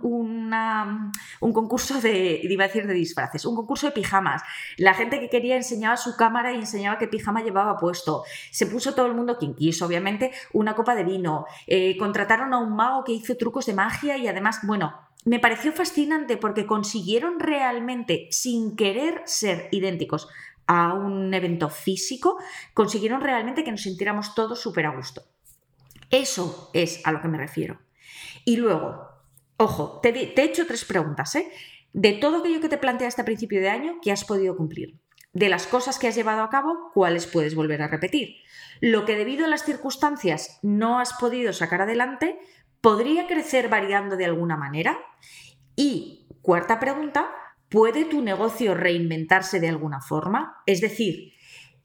un 1.39 1.53
concurso 1.53 1.99
de, 1.99 2.39
iba 2.43 2.63
a 2.63 2.67
decir 2.67 2.85
de 2.85 2.93
disfraces, 2.93 3.45
un 3.45 3.55
concurso 3.55 3.87
de 3.87 3.93
pijamas. 3.93 4.43
La 4.77 4.93
gente 4.93 5.19
que 5.19 5.29
quería 5.29 5.55
enseñaba 5.55 5.97
su 5.97 6.15
cámara 6.15 6.53
y 6.53 6.57
enseñaba 6.57 6.99
qué 6.99 7.07
pijama 7.07 7.41
llevaba 7.41 7.77
puesto. 7.77 8.23
Se 8.51 8.67
puso 8.67 8.93
todo 8.93 9.07
el 9.07 9.15
mundo, 9.15 9.37
quien 9.39 9.55
quiso, 9.55 9.87
obviamente, 9.87 10.31
una 10.53 10.75
copa 10.75 10.93
de 10.93 11.03
vino. 11.03 11.45
Eh, 11.65 11.97
contrataron 11.97 12.53
a 12.53 12.59
un 12.59 12.75
mago 12.75 13.03
que 13.03 13.13
hizo 13.13 13.35
trucos 13.35 13.65
de 13.65 13.73
magia 13.73 14.17
y 14.17 14.27
además, 14.27 14.59
bueno, 14.63 14.93
me 15.23 15.39
pareció 15.39 15.71
fascinante 15.71 16.37
porque 16.37 16.65
consiguieron 16.65 17.39
realmente, 17.39 18.27
sin 18.31 18.75
querer 18.75 19.21
ser 19.25 19.69
idénticos 19.71 20.27
a 20.73 20.93
un 20.93 21.33
evento 21.33 21.67
físico, 21.67 22.37
consiguieron 22.73 23.19
realmente 23.19 23.65
que 23.65 23.71
nos 23.71 23.81
sintiéramos 23.81 24.33
todos 24.35 24.61
súper 24.61 24.85
a 24.85 24.95
gusto. 24.95 25.21
Eso 26.09 26.69
es 26.73 27.05
a 27.05 27.11
lo 27.11 27.21
que 27.21 27.27
me 27.27 27.37
refiero. 27.37 27.81
Y 28.45 28.55
luego, 28.55 29.05
ojo, 29.57 29.99
te, 30.01 30.11
he 30.17 30.41
hecho 30.41 30.65
tres 30.65 30.85
preguntas. 30.85 31.35
¿eh? 31.35 31.51
De 31.91 32.13
todo 32.13 32.37
aquello 32.37 32.61
que 32.61 32.69
te 32.69 32.77
planteaste 32.77 33.21
a 33.21 33.25
principio 33.25 33.59
de 33.59 33.67
año, 33.67 33.95
¿qué 34.01 34.13
has 34.13 34.23
podido 34.23 34.55
cumplir? 34.55 34.95
De 35.33 35.49
las 35.49 35.67
cosas 35.67 35.99
que 35.99 36.07
has 36.07 36.15
llevado 36.15 36.41
a 36.41 36.49
cabo, 36.49 36.89
¿cuáles 36.93 37.27
puedes 37.27 37.53
volver 37.53 37.81
a 37.81 37.89
repetir? 37.89 38.37
Lo 38.79 39.03
que 39.03 39.17
debido 39.17 39.43
a 39.43 39.49
las 39.49 39.65
circunstancias 39.65 40.57
no 40.61 40.99
has 40.99 41.11
podido 41.19 41.51
sacar 41.51 41.81
adelante, 41.81 42.39
¿podría 42.79 43.27
crecer 43.27 43.67
variando 43.67 44.15
de 44.15 44.23
alguna 44.23 44.55
manera? 44.55 44.97
Y 45.75 46.27
cuarta 46.41 46.79
pregunta, 46.79 47.29
¿Puede 47.71 48.03
tu 48.03 48.21
negocio 48.21 48.73
reinventarse 48.73 49.61
de 49.61 49.69
alguna 49.69 50.01
forma? 50.01 50.61
Es 50.65 50.81
decir, 50.81 51.31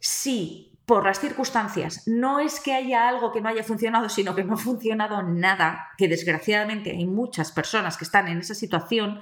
si 0.00 0.76
por 0.84 1.04
las 1.04 1.20
circunstancias 1.20 2.02
no 2.08 2.40
es 2.40 2.58
que 2.58 2.74
haya 2.74 3.08
algo 3.08 3.30
que 3.30 3.40
no 3.40 3.48
haya 3.48 3.62
funcionado, 3.62 4.08
sino 4.08 4.34
que 4.34 4.42
no 4.42 4.54
ha 4.54 4.56
funcionado 4.56 5.22
nada, 5.22 5.92
que 5.96 6.08
desgraciadamente 6.08 6.90
hay 6.90 7.06
muchas 7.06 7.52
personas 7.52 7.96
que 7.96 8.02
están 8.02 8.26
en 8.26 8.38
esa 8.38 8.56
situación, 8.56 9.20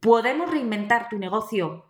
¿podemos 0.00 0.50
reinventar 0.50 1.08
tu 1.08 1.18
negocio 1.18 1.86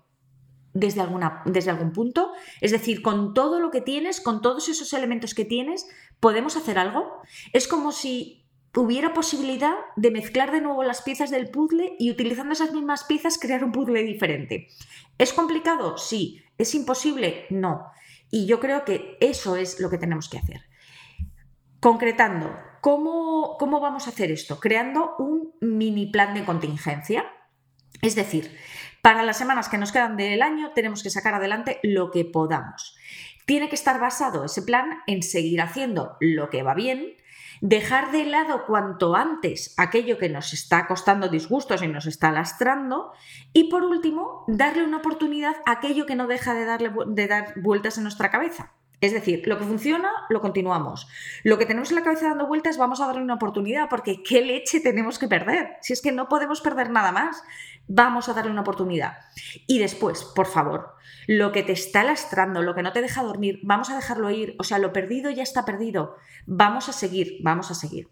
desde, 0.74 1.00
alguna, 1.00 1.40
desde 1.46 1.70
algún 1.70 1.92
punto? 1.92 2.32
Es 2.60 2.70
decir, 2.70 3.00
con 3.00 3.32
todo 3.32 3.60
lo 3.60 3.70
que 3.70 3.80
tienes, 3.80 4.20
con 4.20 4.42
todos 4.42 4.68
esos 4.68 4.92
elementos 4.92 5.34
que 5.34 5.46
tienes, 5.46 5.86
¿podemos 6.20 6.58
hacer 6.58 6.78
algo? 6.78 7.22
Es 7.54 7.66
como 7.66 7.92
si 7.92 8.41
hubiera 8.80 9.12
posibilidad 9.12 9.74
de 9.96 10.10
mezclar 10.10 10.50
de 10.50 10.60
nuevo 10.60 10.82
las 10.82 11.02
piezas 11.02 11.30
del 11.30 11.50
puzzle 11.50 11.94
y 11.98 12.10
utilizando 12.10 12.52
esas 12.54 12.72
mismas 12.72 13.04
piezas 13.04 13.38
crear 13.38 13.64
un 13.64 13.72
puzzle 13.72 14.02
diferente. 14.02 14.68
¿Es 15.18 15.32
complicado? 15.32 15.98
Sí. 15.98 16.42
¿Es 16.56 16.74
imposible? 16.74 17.46
No. 17.50 17.86
Y 18.30 18.46
yo 18.46 18.60
creo 18.60 18.84
que 18.84 19.18
eso 19.20 19.56
es 19.56 19.80
lo 19.80 19.90
que 19.90 19.98
tenemos 19.98 20.28
que 20.28 20.38
hacer. 20.38 20.62
Concretando, 21.80 22.56
¿cómo, 22.80 23.56
cómo 23.58 23.80
vamos 23.80 24.06
a 24.06 24.10
hacer 24.10 24.30
esto? 24.30 24.58
Creando 24.58 25.16
un 25.18 25.52
mini 25.60 26.06
plan 26.06 26.32
de 26.32 26.44
contingencia. 26.44 27.26
Es 28.00 28.14
decir, 28.14 28.56
para 29.02 29.22
las 29.22 29.36
semanas 29.36 29.68
que 29.68 29.78
nos 29.78 29.92
quedan 29.92 30.16
del 30.16 30.40
año 30.42 30.72
tenemos 30.74 31.02
que 31.02 31.10
sacar 31.10 31.34
adelante 31.34 31.80
lo 31.82 32.10
que 32.10 32.24
podamos. 32.24 32.96
Tiene 33.44 33.68
que 33.68 33.74
estar 33.74 34.00
basado 34.00 34.44
ese 34.44 34.62
plan 34.62 35.00
en 35.06 35.22
seguir 35.22 35.60
haciendo 35.60 36.16
lo 36.20 36.48
que 36.48 36.62
va 36.62 36.74
bien, 36.74 37.16
dejar 37.62 38.10
de 38.10 38.24
lado 38.24 38.66
cuanto 38.66 39.14
antes 39.14 39.72
aquello 39.78 40.18
que 40.18 40.28
nos 40.28 40.52
está 40.52 40.88
costando 40.88 41.28
disgustos 41.28 41.80
y 41.80 41.86
nos 41.86 42.06
está 42.06 42.32
lastrando 42.32 43.12
y 43.52 43.70
por 43.70 43.84
último 43.84 44.44
darle 44.48 44.82
una 44.82 44.96
oportunidad 44.96 45.54
a 45.64 45.72
aquello 45.72 46.04
que 46.04 46.16
no 46.16 46.26
deja 46.26 46.54
de, 46.54 46.64
darle, 46.64 46.92
de 47.06 47.28
dar 47.28 47.54
vueltas 47.62 47.96
en 47.98 48.02
nuestra 48.02 48.32
cabeza. 48.32 48.72
Es 49.02 49.12
decir, 49.12 49.42
lo 49.48 49.58
que 49.58 49.64
funciona, 49.64 50.08
lo 50.28 50.40
continuamos. 50.40 51.08
Lo 51.42 51.58
que 51.58 51.66
tenemos 51.66 51.90
en 51.90 51.96
la 51.96 52.04
cabeza 52.04 52.28
dando 52.28 52.46
vueltas, 52.46 52.78
vamos 52.78 53.00
a 53.00 53.06
darle 53.08 53.20
una 53.20 53.34
oportunidad, 53.34 53.88
porque 53.90 54.22
¿qué 54.22 54.42
leche 54.42 54.78
tenemos 54.78 55.18
que 55.18 55.26
perder? 55.26 55.70
Si 55.80 55.92
es 55.92 56.00
que 56.00 56.12
no 56.12 56.28
podemos 56.28 56.60
perder 56.60 56.88
nada 56.88 57.10
más, 57.10 57.42
vamos 57.88 58.28
a 58.28 58.32
darle 58.32 58.52
una 58.52 58.60
oportunidad. 58.60 59.18
Y 59.66 59.80
después, 59.80 60.22
por 60.22 60.46
favor, 60.46 60.94
lo 61.26 61.50
que 61.50 61.64
te 61.64 61.72
está 61.72 62.04
lastrando, 62.04 62.62
lo 62.62 62.76
que 62.76 62.84
no 62.84 62.92
te 62.92 63.02
deja 63.02 63.24
dormir, 63.24 63.58
vamos 63.64 63.90
a 63.90 63.96
dejarlo 63.96 64.30
ir. 64.30 64.54
O 64.60 64.62
sea, 64.62 64.78
lo 64.78 64.92
perdido 64.92 65.32
ya 65.32 65.42
está 65.42 65.64
perdido. 65.64 66.14
Vamos 66.46 66.88
a 66.88 66.92
seguir, 66.92 67.38
vamos 67.42 67.72
a 67.72 67.74
seguir. 67.74 68.08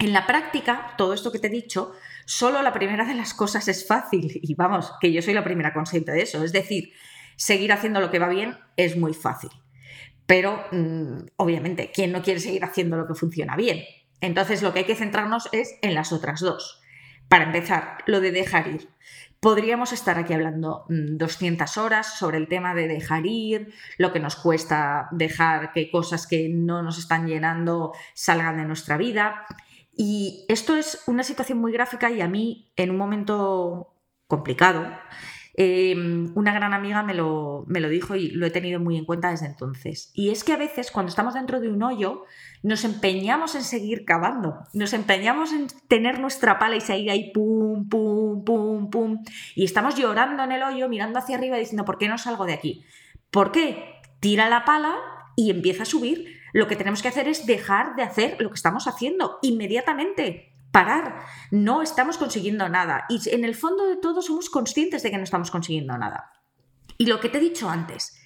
En 0.00 0.12
la 0.12 0.26
práctica, 0.26 0.94
todo 0.98 1.14
esto 1.14 1.30
que 1.30 1.38
te 1.38 1.46
he 1.46 1.50
dicho, 1.50 1.92
solo 2.24 2.60
la 2.62 2.72
primera 2.72 3.04
de 3.04 3.14
las 3.14 3.34
cosas 3.34 3.68
es 3.68 3.86
fácil. 3.86 4.32
Y 4.42 4.56
vamos, 4.56 4.92
que 5.00 5.12
yo 5.12 5.22
soy 5.22 5.34
la 5.34 5.44
primera 5.44 5.72
consciente 5.72 6.10
de 6.10 6.22
eso. 6.22 6.42
Es 6.42 6.50
decir, 6.50 6.92
seguir 7.36 7.72
haciendo 7.72 8.00
lo 8.00 8.10
que 8.10 8.18
va 8.18 8.28
bien 8.28 8.58
es 8.76 8.96
muy 8.96 9.14
fácil. 9.14 9.50
Pero, 10.28 10.62
mm, 10.72 11.20
obviamente, 11.36 11.90
¿quién 11.90 12.12
no 12.12 12.20
quiere 12.20 12.38
seguir 12.38 12.62
haciendo 12.62 12.98
lo 12.98 13.06
que 13.06 13.14
funciona 13.14 13.56
bien? 13.56 13.82
Entonces, 14.20 14.62
lo 14.62 14.74
que 14.74 14.80
hay 14.80 14.84
que 14.84 14.94
centrarnos 14.94 15.48
es 15.52 15.78
en 15.80 15.94
las 15.94 16.12
otras 16.12 16.40
dos. 16.40 16.82
Para 17.30 17.44
empezar, 17.44 17.96
lo 18.04 18.20
de 18.20 18.30
dejar 18.30 18.68
ir. 18.68 18.90
Podríamos 19.40 19.94
estar 19.94 20.18
aquí 20.18 20.34
hablando 20.34 20.84
200 20.90 21.74
mm, 21.74 21.80
horas 21.80 22.18
sobre 22.18 22.36
el 22.36 22.46
tema 22.46 22.74
de 22.74 22.88
dejar 22.88 23.24
ir, 23.24 23.72
lo 23.96 24.12
que 24.12 24.20
nos 24.20 24.36
cuesta 24.36 25.08
dejar 25.12 25.72
que 25.72 25.90
cosas 25.90 26.26
que 26.26 26.50
no 26.50 26.82
nos 26.82 26.98
están 26.98 27.26
llenando 27.26 27.94
salgan 28.12 28.58
de 28.58 28.66
nuestra 28.66 28.98
vida. 28.98 29.46
Y 29.96 30.44
esto 30.48 30.76
es 30.76 31.04
una 31.06 31.22
situación 31.22 31.56
muy 31.56 31.72
gráfica 31.72 32.10
y 32.10 32.20
a 32.20 32.28
mí, 32.28 32.70
en 32.76 32.90
un 32.90 32.98
momento 32.98 33.94
complicado, 34.26 34.86
Em, 35.60 36.30
una 36.36 36.52
gran 36.52 36.72
amiga 36.72 37.02
me 37.02 37.14
lo, 37.14 37.64
me 37.66 37.80
lo 37.80 37.88
dijo 37.88 38.14
y 38.14 38.30
lo 38.30 38.46
he 38.46 38.50
tenido 38.50 38.78
muy 38.78 38.96
en 38.96 39.04
cuenta 39.04 39.32
desde 39.32 39.46
entonces. 39.46 40.12
Y 40.14 40.30
es 40.30 40.44
que 40.44 40.52
a 40.52 40.56
veces 40.56 40.92
cuando 40.92 41.10
estamos 41.10 41.34
dentro 41.34 41.58
de 41.58 41.68
un 41.68 41.82
hoyo 41.82 42.22
nos 42.62 42.84
empeñamos 42.84 43.56
en 43.56 43.64
seguir 43.64 44.04
cavando, 44.04 44.60
nos 44.72 44.92
empeñamos 44.92 45.52
en 45.52 45.66
tener 45.88 46.20
nuestra 46.20 46.60
pala 46.60 46.76
y 46.76 46.80
seguir 46.80 47.10
ahí 47.10 47.32
pum, 47.32 47.88
pum, 47.88 48.44
pum, 48.44 48.88
pum. 48.88 49.24
Y 49.56 49.64
estamos 49.64 49.96
llorando 49.96 50.44
en 50.44 50.52
el 50.52 50.62
hoyo, 50.62 50.88
mirando 50.88 51.18
hacia 51.18 51.36
arriba 51.36 51.56
diciendo, 51.56 51.84
¿por 51.84 51.98
qué 51.98 52.06
no 52.06 52.18
salgo 52.18 52.46
de 52.46 52.54
aquí? 52.54 52.84
¿Por 53.32 53.50
qué? 53.50 53.96
Tira 54.20 54.48
la 54.48 54.64
pala 54.64 54.94
y 55.34 55.50
empieza 55.50 55.82
a 55.82 55.86
subir. 55.86 56.38
Lo 56.52 56.68
que 56.68 56.76
tenemos 56.76 57.02
que 57.02 57.08
hacer 57.08 57.26
es 57.26 57.46
dejar 57.46 57.96
de 57.96 58.04
hacer 58.04 58.36
lo 58.38 58.50
que 58.50 58.54
estamos 58.54 58.86
haciendo 58.86 59.40
inmediatamente 59.42 60.52
parar, 60.70 61.24
no 61.50 61.82
estamos 61.82 62.18
consiguiendo 62.18 62.68
nada. 62.68 63.04
Y 63.08 63.20
en 63.30 63.44
el 63.44 63.54
fondo 63.54 63.86
de 63.86 63.96
todo 63.96 64.22
somos 64.22 64.50
conscientes 64.50 65.02
de 65.02 65.10
que 65.10 65.16
no 65.16 65.24
estamos 65.24 65.50
consiguiendo 65.50 65.96
nada. 65.96 66.32
Y 66.98 67.06
lo 67.06 67.20
que 67.20 67.28
te 67.28 67.38
he 67.38 67.40
dicho 67.40 67.68
antes, 67.68 68.20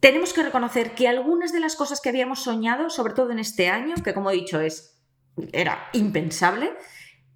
tenemos 0.00 0.32
que 0.32 0.42
reconocer 0.42 0.94
que 0.94 1.08
algunas 1.08 1.52
de 1.52 1.60
las 1.60 1.76
cosas 1.76 2.00
que 2.00 2.08
habíamos 2.08 2.42
soñado, 2.42 2.90
sobre 2.90 3.14
todo 3.14 3.30
en 3.30 3.38
este 3.38 3.68
año, 3.68 3.94
que 4.02 4.14
como 4.14 4.30
he 4.30 4.34
dicho 4.34 4.60
es, 4.60 5.00
era 5.52 5.88
impensable, 5.92 6.72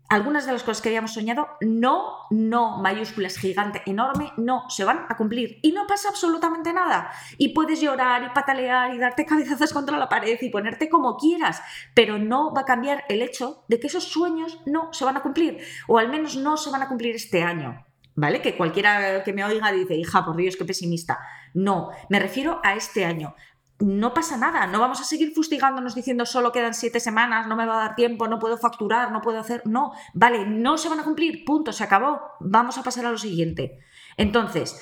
algunas 0.08 0.46
de 0.46 0.52
las 0.52 0.62
cosas 0.62 0.82
que 0.82 0.90
habíamos 0.90 1.14
soñado, 1.14 1.48
no, 1.60 2.26
no, 2.30 2.78
mayúsculas 2.78 3.38
gigante, 3.38 3.82
enorme, 3.86 4.32
no, 4.36 4.64
se 4.68 4.84
van 4.84 5.06
a 5.08 5.16
cumplir. 5.16 5.58
Y 5.62 5.72
no 5.72 5.86
pasa 5.86 6.08
absolutamente 6.10 6.72
nada. 6.72 7.10
Y 7.38 7.54
puedes 7.54 7.80
llorar 7.80 8.22
y 8.22 8.34
patalear 8.34 8.94
y 8.94 8.98
darte 8.98 9.24
cabezazos 9.24 9.72
contra 9.72 9.98
la 9.98 10.08
pared 10.08 10.38
y 10.40 10.50
ponerte 10.50 10.88
como 10.88 11.16
quieras, 11.16 11.62
pero 11.94 12.18
no 12.18 12.52
va 12.52 12.62
a 12.62 12.66
cambiar 12.66 13.04
el 13.08 13.22
hecho 13.22 13.64
de 13.68 13.80
que 13.80 13.86
esos 13.86 14.04
sueños 14.04 14.60
no 14.66 14.92
se 14.92 15.04
van 15.04 15.16
a 15.16 15.22
cumplir, 15.22 15.58
o 15.88 15.98
al 15.98 16.08
menos 16.08 16.36
no 16.36 16.56
se 16.56 16.70
van 16.70 16.82
a 16.82 16.88
cumplir 16.88 17.14
este 17.14 17.42
año. 17.42 17.84
¿Vale? 18.16 18.40
Que 18.40 18.56
cualquiera 18.56 19.24
que 19.24 19.32
me 19.32 19.44
oiga 19.44 19.72
dice, 19.72 19.96
hija, 19.96 20.24
por 20.24 20.36
Dios, 20.36 20.56
qué 20.56 20.64
pesimista. 20.64 21.18
No, 21.52 21.90
me 22.08 22.20
refiero 22.20 22.60
a 22.62 22.74
este 22.74 23.04
año, 23.04 23.34
no 23.80 24.14
pasa 24.14 24.36
nada, 24.36 24.66
no 24.66 24.78
vamos 24.78 25.00
a 25.00 25.04
seguir 25.04 25.32
fustigándonos 25.34 25.94
diciendo 25.94 26.26
solo 26.26 26.52
quedan 26.52 26.74
siete 26.74 27.00
semanas, 27.00 27.48
no 27.48 27.56
me 27.56 27.66
va 27.66 27.74
a 27.74 27.88
dar 27.88 27.94
tiempo, 27.96 28.28
no 28.28 28.38
puedo 28.38 28.56
facturar, 28.56 29.10
no 29.10 29.20
puedo 29.20 29.38
hacer. 29.40 29.62
No, 29.66 29.92
vale, 30.12 30.46
no 30.46 30.78
se 30.78 30.88
van 30.88 31.00
a 31.00 31.04
cumplir, 31.04 31.44
punto, 31.44 31.72
se 31.72 31.84
acabó, 31.84 32.20
vamos 32.40 32.78
a 32.78 32.82
pasar 32.82 33.06
a 33.06 33.10
lo 33.10 33.18
siguiente. 33.18 33.80
Entonces, 34.16 34.80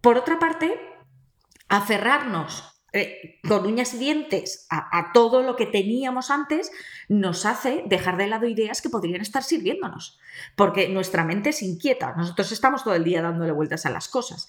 por 0.00 0.16
otra 0.16 0.38
parte, 0.38 0.80
aferrarnos 1.68 2.84
eh, 2.92 3.40
con 3.46 3.66
uñas 3.66 3.94
y 3.94 3.98
dientes 3.98 4.66
a, 4.70 4.98
a, 4.98 5.12
todo 5.12 5.42
lo 5.42 5.54
que 5.54 5.66
teníamos 5.66 6.30
antes 6.30 6.72
nos 7.08 7.46
hace 7.46 7.84
dejar 7.86 8.16
de 8.16 8.26
lado 8.26 8.48
ideas 8.48 8.82
que 8.82 8.90
podrían 8.90 9.20
estar 9.20 9.42
sirviéndonos, 9.44 10.18
porque 10.56 10.88
nuestra 10.88 11.24
mente 11.24 11.50
es 11.50 11.62
inquieta, 11.62 12.14
nosotros 12.16 12.50
estamos 12.50 12.82
todo 12.82 12.94
el 12.94 13.04
día 13.04 13.22
dándole 13.22 13.52
vueltas 13.52 13.86
a 13.86 13.90
las 13.90 14.08
cosas. 14.08 14.48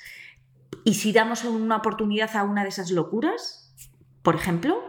Y 0.83 0.95
si 0.95 1.11
damos 1.11 1.43
una 1.43 1.77
oportunidad 1.77 2.35
a 2.35 2.43
una 2.43 2.63
de 2.63 2.69
esas 2.69 2.89
locuras, 2.91 3.60
por 4.23 4.35
ejemplo. 4.35 4.83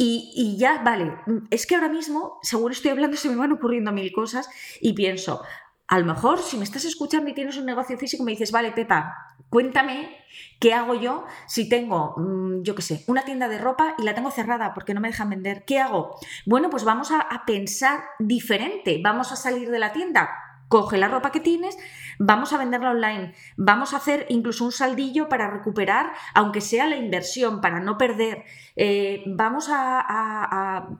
Y, 0.00 0.56
ya, 0.56 0.80
vale, 0.84 1.12
es 1.50 1.66
que 1.66 1.74
ahora 1.74 1.88
mismo, 1.88 2.38
según 2.42 2.70
estoy 2.70 2.92
hablando, 2.92 3.16
se 3.16 3.28
me 3.28 3.34
van 3.34 3.50
ocurriendo 3.50 3.90
mil 3.90 4.12
cosas 4.12 4.48
y 4.80 4.92
pienso, 4.92 5.42
a 5.88 5.98
lo 5.98 6.06
mejor 6.06 6.40
si 6.40 6.56
me 6.56 6.62
estás 6.62 6.84
escuchando 6.84 7.30
y 7.30 7.34
tienes 7.34 7.56
un 7.56 7.66
negocio 7.66 7.98
físico, 7.98 8.22
me 8.22 8.30
dices, 8.30 8.52
vale, 8.52 8.70
Pepa, 8.70 9.12
cuéntame 9.50 10.16
qué 10.60 10.72
hago 10.72 10.94
yo 10.94 11.24
si 11.48 11.68
tengo, 11.68 12.14
mm, 12.16 12.62
yo 12.62 12.76
qué 12.76 12.82
sé, 12.82 13.02
una 13.08 13.24
tienda 13.24 13.48
de 13.48 13.58
ropa 13.58 13.96
y 13.98 14.04
la 14.04 14.14
tengo 14.14 14.30
cerrada 14.30 14.72
porque 14.72 14.94
no 14.94 15.00
me 15.00 15.08
dejan 15.08 15.30
vender. 15.30 15.64
¿Qué 15.64 15.80
hago? 15.80 16.14
Bueno, 16.46 16.70
pues 16.70 16.84
vamos 16.84 17.10
a 17.10 17.42
pensar 17.44 18.04
diferente, 18.20 19.00
vamos 19.02 19.32
a 19.32 19.36
salir 19.36 19.68
de 19.68 19.80
la 19.80 19.92
tienda 19.92 20.30
coge 20.68 20.98
la 20.98 21.08
ropa 21.08 21.32
que 21.32 21.40
tienes, 21.40 21.76
vamos 22.18 22.52
a 22.52 22.58
venderla 22.58 22.90
online, 22.90 23.34
vamos 23.56 23.94
a 23.94 23.96
hacer 23.96 24.26
incluso 24.28 24.64
un 24.64 24.72
saldillo 24.72 25.28
para 25.28 25.50
recuperar, 25.50 26.12
aunque 26.34 26.60
sea 26.60 26.86
la 26.86 26.96
inversión, 26.96 27.60
para 27.60 27.80
no 27.80 27.98
perder, 27.98 28.44
eh, 28.76 29.24
vamos 29.26 29.68
a, 29.70 30.94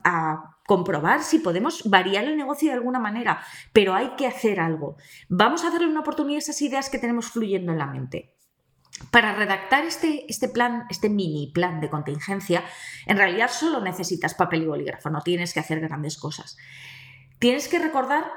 comprobar 0.67 1.23
si 1.23 1.39
podemos 1.39 1.89
variar 1.89 2.25
el 2.25 2.37
negocio 2.37 2.69
de 2.69 2.75
alguna 2.75 2.99
manera, 2.99 3.41
pero 3.73 3.95
hay 3.95 4.11
que 4.17 4.27
hacer 4.27 4.61
algo. 4.61 4.97
Vamos 5.31 5.65
a 5.65 5.71
darle 5.71 5.87
una 5.87 6.01
oportunidad 6.01 6.37
a 6.37 6.41
esas 6.41 6.61
ideas 6.61 6.91
que 6.91 6.99
tenemos 6.99 7.31
fluyendo 7.31 7.73
en 7.73 7.79
la 7.79 7.87
mente. 7.87 8.35
Para 9.11 9.35
redactar 9.35 9.85
este, 9.85 10.27
este, 10.29 10.51
plan, 10.51 10.85
este 10.91 11.09
mini 11.09 11.53
plan 11.55 11.81
de 11.81 11.89
contingencia, 11.89 12.65
en 13.07 13.17
realidad 13.17 13.51
solo 13.51 13.81
necesitas 13.81 14.35
papel 14.35 14.65
y 14.65 14.67
bolígrafo, 14.67 15.09
no 15.09 15.23
tienes 15.23 15.55
que 15.55 15.61
hacer 15.61 15.81
grandes 15.81 16.19
cosas. 16.19 16.59
Tienes 17.39 17.69
que 17.69 17.79
recordar 17.79 18.31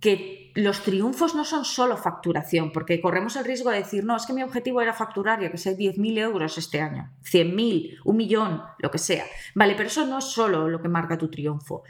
que 0.00 0.39
los 0.54 0.82
triunfos 0.82 1.34
no 1.34 1.44
son 1.44 1.64
solo 1.64 1.96
facturación, 1.96 2.72
porque 2.72 3.00
corremos 3.00 3.36
el 3.36 3.44
riesgo 3.44 3.70
de 3.70 3.78
decir, 3.78 4.04
no, 4.04 4.16
es 4.16 4.26
que 4.26 4.32
mi 4.32 4.42
objetivo 4.42 4.80
era 4.80 4.92
facturar, 4.92 5.40
ya 5.40 5.50
que 5.50 5.58
sé, 5.58 5.76
10.000 5.76 6.18
euros 6.18 6.58
este 6.58 6.80
año, 6.80 7.10
100.000, 7.24 7.98
un 8.04 8.16
millón, 8.16 8.62
lo 8.78 8.90
que 8.90 8.98
sea. 8.98 9.24
Vale, 9.54 9.74
pero 9.76 9.88
eso 9.88 10.06
no 10.06 10.18
es 10.18 10.24
solo 10.24 10.68
lo 10.68 10.80
que 10.80 10.88
marca 10.88 11.18
tu 11.18 11.30
triunfo. 11.30 11.82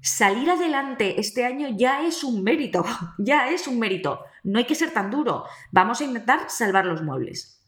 Salir 0.00 0.50
adelante 0.50 1.18
este 1.18 1.44
año 1.44 1.68
ya 1.76 2.06
es 2.06 2.24
un 2.24 2.42
mérito, 2.42 2.84
ya 3.18 3.50
es 3.50 3.66
un 3.66 3.78
mérito. 3.78 4.20
No 4.42 4.58
hay 4.58 4.66
que 4.66 4.74
ser 4.74 4.90
tan 4.92 5.10
duro. 5.10 5.44
Vamos 5.70 6.00
a 6.00 6.04
intentar 6.04 6.50
salvar 6.50 6.84
los 6.84 7.02
muebles. 7.02 7.62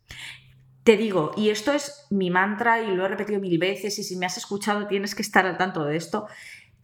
Te 0.82 0.96
digo, 0.96 1.32
y 1.36 1.48
esto 1.48 1.72
es 1.72 2.06
mi 2.10 2.30
mantra 2.30 2.80
y 2.80 2.94
lo 2.94 3.04
he 3.04 3.08
repetido 3.08 3.40
mil 3.40 3.58
veces 3.58 3.98
y 3.98 4.04
si 4.04 4.14
me 4.16 4.26
has 4.26 4.36
escuchado 4.36 4.86
tienes 4.86 5.16
que 5.16 5.22
estar 5.22 5.44
al 5.44 5.56
tanto 5.56 5.84
de 5.84 5.96
esto, 5.96 6.28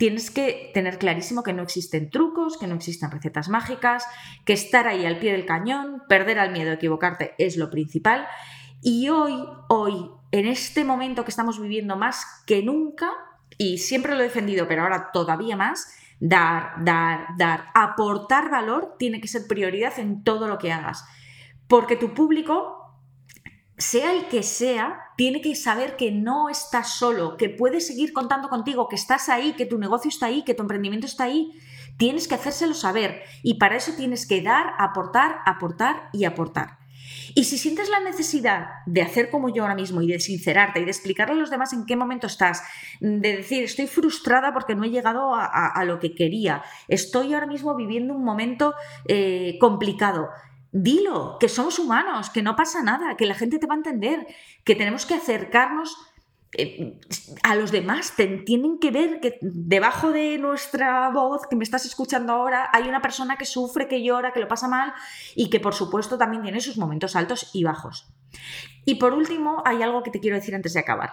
tienes 0.03 0.33
que 0.33 0.73
tener 0.75 0.99
clarísimo 0.99 1.45
que 1.45 1.53
no 1.53 1.63
existen 1.63 2.11
trucos, 2.11 2.59
que 2.59 2.67
no 2.67 2.75
existen 2.75 3.13
recetas 3.13 3.49
mágicas, 3.49 4.05
que 4.45 4.53
estar 4.53 4.89
ahí 4.89 5.07
al 5.07 5.21
pie 5.21 5.31
del 5.31 5.47
cañón, 5.47 6.03
perder 6.09 6.41
al 6.41 6.51
miedo 6.51 6.73
equivocarte 6.73 7.37
es 7.39 7.57
lo 7.57 7.71
principal. 7.71 8.27
Y 8.83 9.11
hoy, 9.11 9.33
hoy, 9.69 10.11
en 10.33 10.47
este 10.47 10.85
momento 10.85 11.23
que 11.23 11.31
estamos 11.31 11.63
viviendo 11.63 11.95
más 11.95 12.27
que 12.49 12.65
nunca, 12.65 13.13
y 13.59 13.79
siempre 13.79 14.17
lo 14.17 14.23
he 14.23 14.25
defendido, 14.25 14.67
pero 14.67 14.83
ahora 14.83 15.11
todavía 15.13 15.57
más, 15.57 15.95
dar, 16.19 16.83
dar, 16.85 17.29
dar, 17.39 17.67
aportar 17.73 18.51
valor 18.51 18.97
tiene 18.99 19.21
que 19.21 19.29
ser 19.29 19.43
prioridad 19.47 19.97
en 20.01 20.25
todo 20.25 20.49
lo 20.49 20.59
que 20.59 20.73
hagas. 20.73 21.05
Porque 21.69 21.95
tu 21.95 22.13
público 22.13 22.82
sea 23.83 24.13
el 24.13 24.29
que 24.29 24.43
sea, 24.43 25.01
tiene 25.17 25.41
que 25.41 25.55
saber 25.55 25.97
que 25.97 26.11
no 26.11 26.49
estás 26.49 26.95
solo, 26.95 27.37
que 27.37 27.51
puedes 27.51 27.87
seguir 27.87 28.13
contando 28.13 28.49
contigo, 28.49 28.89
que 28.89 28.97
estás 28.97 29.29
ahí, 29.29 29.53
que 29.53 29.67
tu 29.67 29.79
negocio 29.79 30.09
está 30.09 30.27
ahí, 30.27 30.43
que 30.43 30.55
tu 30.55 30.63
emprendimiento 30.63 31.07
está 31.07 31.25
ahí. 31.25 31.53
Tienes 31.99 32.27
que 32.27 32.35
hacérselo 32.35 32.75
saber 32.75 33.23
y 33.43 33.55
para 33.55 33.77
eso 33.77 33.93
tienes 33.97 34.27
que 34.27 34.41
dar, 34.41 34.73
aportar, 34.79 35.37
aportar 35.45 36.09
y 36.13 36.25
aportar. 36.25 36.79
Y 37.35 37.45
si 37.45 37.59
sientes 37.59 37.89
la 37.91 38.01
necesidad 38.01 38.67
de 38.87 39.03
hacer 39.03 39.31
como 39.31 39.49
yo 39.49 39.63
ahora 39.63 39.75
mismo 39.75 40.01
y 40.03 40.07
de 40.07 40.21
sincerarte 40.21 40.81
y 40.81 40.85
de 40.85 40.91
explicarle 40.91 41.35
a 41.35 41.39
los 41.39 41.51
demás 41.51 41.73
en 41.73 41.85
qué 41.85 41.97
momento 41.97 42.27
estás, 42.27 42.63
de 43.01 43.37
decir, 43.37 43.65
estoy 43.65 43.87
frustrada 43.87 44.53
porque 44.53 44.75
no 44.75 44.85
he 44.85 44.91
llegado 44.91 45.35
a, 45.35 45.85
lo 45.85 45.99
que 45.99 46.15
quería, 46.15 46.63
estoy 46.89 47.35
ahora 47.35 47.47
mismo 47.47 47.75
viviendo 47.75 48.15
un 48.15 48.25
momento 48.25 48.75
eh, 49.09 49.57
complicado, 49.61 50.29
Dilo, 50.73 51.37
que 51.39 51.49
somos 51.49 51.79
humanos, 51.79 52.31
que 52.31 52.43
no 52.43 52.57
pasa 52.57 52.83
nada, 52.83 53.17
que 53.17 53.27
la 53.27 53.35
gente 53.35 53.59
te 53.59 53.67
va 53.67 53.75
a 53.75 53.77
entender, 53.77 54.27
que 54.65 54.75
tenemos 54.75 55.05
que 55.05 55.15
acercarnos 55.15 55.97
eh, 56.55 57.01
a 57.43 57.55
los 57.55 57.73
demás 57.73 58.13
tienen 58.45 58.79
que 58.79 58.91
ver 58.91 59.21
que 59.21 59.39
debajo 59.41 60.11
de 60.11 60.37
nuestra 60.37 61.09
voz 61.11 61.47
que 61.49 61.57
me 61.57 61.65
estás 61.65 61.87
escuchando 61.87 62.35
ahora 62.35 62.69
hay 62.75 62.89
una 62.89 63.01
persona 63.01 63.37
que 63.37 63.47
sufre, 63.47 63.89
que 63.89 64.03
llora, 64.03 64.35
que 64.35 64.41
lo 64.41 64.49
pasa 64.49 64.69
mal 64.69 64.93
y 65.35 65.49
que 65.49 65.61
por 65.61 65.73
supuesto 65.73 66.19
también 66.19 66.43
tiene 66.43 66.61
sus 66.61 66.77
momentos 66.77 67.17
altos 67.17 67.51
y 67.55 67.65
bajos. 67.65 68.07
Y 68.85 68.97
por 68.97 69.13
último, 69.13 69.63
hay 69.65 69.81
algo 69.83 70.03
que 70.03 70.11
te 70.11 70.19
quiero 70.19 70.37
decir 70.37 70.55
antes 70.55 70.73
de 70.75 70.81
acabar. 70.81 71.11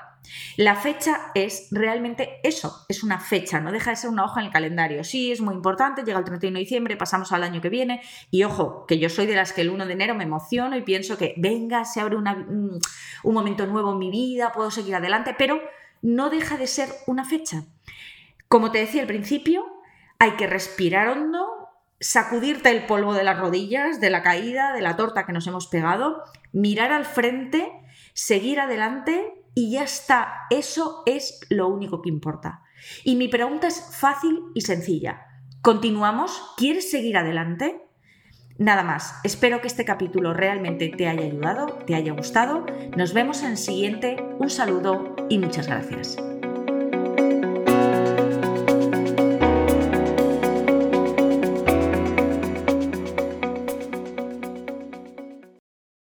La 0.58 0.76
fecha 0.76 1.32
es 1.36 1.68
realmente 1.72 2.40
eso, 2.44 2.86
es 2.90 3.04
una 3.04 3.20
fecha, 3.20 3.60
no 3.60 3.72
deja 3.72 3.92
de 3.92 3.96
ser 3.96 4.10
una 4.10 4.26
hoja 4.26 4.40
en 4.40 4.48
el 4.48 4.52
calendario. 4.52 5.04
Sí, 5.04 5.32
es 5.32 5.40
muy 5.40 5.54
importante, 5.54 6.04
llega 6.04 6.18
el 6.18 6.26
31 6.26 6.56
de 6.56 6.60
diciembre, 6.60 6.98
pasamos 6.98 7.32
al 7.32 7.44
año 7.44 7.62
que 7.62 7.70
viene 7.70 8.02
y 8.32 8.44
ojo, 8.44 8.86
que 8.88 8.98
yo 8.98 9.10
soy 9.10 9.28
de 9.28 9.36
las 9.36 9.54
que 9.54 9.62
el 9.62 9.70
1 9.70 9.86
de 9.86 9.94
enero 9.94 10.16
me 10.16 10.24
emociono 10.24 10.76
y 10.78 10.82
pienso 10.82 11.18
que 11.18 11.36
venga, 11.38 11.86
se 11.86 12.02
abre 12.02 12.16
un, 12.16 12.80
un 13.24 13.34
momento 13.34 13.68
nuevo 13.68 13.94
en 13.94 14.00
mi 14.00 14.10
vida, 14.10 14.52
puedo 14.52 14.72
seguir 14.72 14.96
adelante, 14.96 15.36
pero 15.38 15.62
no 16.02 16.30
deja 16.30 16.58
de 16.58 16.68
ser 16.68 16.90
una 17.06 17.24
fecha. 17.24 17.66
Como 18.48 18.72
te 18.72 18.80
decía 18.80 19.02
al 19.02 19.08
principio, 19.08 19.64
hay 20.18 20.32
que 20.32 20.48
respirar 20.48 21.08
hondo, 21.10 21.59
sacudirte 22.00 22.70
el 22.70 22.86
polvo 22.86 23.14
de 23.14 23.24
las 23.24 23.40
rodillas, 23.40 24.00
de 24.00 24.10
la 24.10 24.24
caída, 24.24 24.74
de 24.74 24.82
la 24.82 24.96
torta 24.96 25.26
que 25.26 25.34
nos 25.34 25.48
hemos 25.48 25.68
pegado, 25.68 26.24
mirar 26.52 26.92
al 26.92 27.06
frente, 27.06 27.72
seguir 28.14 28.60
adelante 28.60 29.34
y 29.54 29.72
ya 29.72 29.84
está. 29.84 30.48
Eso 30.50 31.04
es 31.06 31.42
lo 31.50 31.68
único 31.68 32.02
que 32.02 32.10
importa. 32.10 32.64
Y 33.04 33.16
mi 33.16 33.28
pregunta 33.28 33.68
es 33.68 33.96
fácil 33.96 34.40
y 34.54 34.62
sencilla. 34.62 35.26
¿Continuamos? 35.62 36.54
¿Quieres 36.56 36.90
seguir 36.90 37.18
adelante? 37.18 37.82
Nada 38.58 38.84
más, 38.84 39.16
espero 39.24 39.62
que 39.62 39.68
este 39.68 39.86
capítulo 39.86 40.34
realmente 40.34 40.90
te 40.90 41.08
haya 41.08 41.24
ayudado, 41.24 41.68
te 41.86 41.96
haya 41.96 42.14
gustado. 42.14 42.66
Nos 42.96 43.14
vemos 43.14 43.42
en 43.44 43.52
el 43.52 43.58
siguiente. 43.58 44.18
Un 44.38 44.50
saludo 44.50 45.16
y 45.30 45.38
muchas 45.38 45.68
gracias. 45.68 46.18